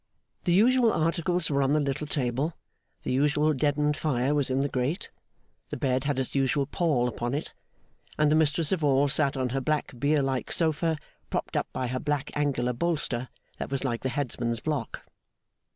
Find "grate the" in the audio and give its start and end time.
4.67-5.77